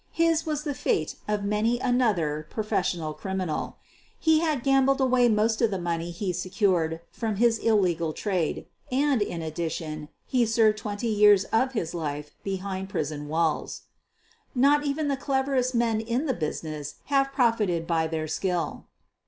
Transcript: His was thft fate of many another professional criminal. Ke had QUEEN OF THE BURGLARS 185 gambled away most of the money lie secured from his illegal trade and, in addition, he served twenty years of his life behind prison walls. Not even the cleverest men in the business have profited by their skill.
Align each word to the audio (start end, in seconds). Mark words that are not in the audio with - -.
His 0.13 0.47
was 0.47 0.63
thft 0.63 0.75
fate 0.77 1.15
of 1.27 1.43
many 1.43 1.77
another 1.77 2.47
professional 2.49 3.13
criminal. 3.13 3.77
Ke 4.19 4.41
had 4.41 4.63
QUEEN 4.63 4.89
OF 4.89 4.97
THE 4.97 5.03
BURGLARS 5.05 5.11
185 5.11 5.29
gambled 5.29 5.29
away 5.29 5.29
most 5.29 5.61
of 5.61 5.69
the 5.69 5.77
money 5.77 6.15
lie 6.19 6.31
secured 6.31 7.01
from 7.11 7.35
his 7.35 7.59
illegal 7.59 8.11
trade 8.11 8.65
and, 8.91 9.21
in 9.21 9.43
addition, 9.43 10.09
he 10.25 10.43
served 10.43 10.79
twenty 10.79 11.05
years 11.07 11.43
of 11.53 11.73
his 11.73 11.93
life 11.93 12.31
behind 12.43 12.89
prison 12.89 13.27
walls. 13.27 13.83
Not 14.55 14.83
even 14.83 15.07
the 15.07 15.15
cleverest 15.17 15.75
men 15.75 15.99
in 16.01 16.25
the 16.25 16.33
business 16.33 16.95
have 17.13 17.31
profited 17.31 17.85
by 17.85 18.07
their 18.07 18.27
skill. 18.27 18.87